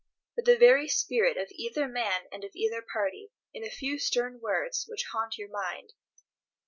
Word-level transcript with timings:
But 0.35 0.45
the 0.45 0.57
very 0.57 0.87
spirit 0.87 1.37
of 1.37 1.49
either 1.51 1.87
man 1.87 2.21
and 2.31 2.43
of 2.43 2.55
either 2.55 2.81
party, 2.81 3.31
in 3.53 3.61
the 3.61 3.69
few 3.69 3.99
stern 3.99 4.39
words, 4.39 4.85
which 4.89 5.05
haunt 5.11 5.37
your 5.37 5.49
mind. 5.51 5.93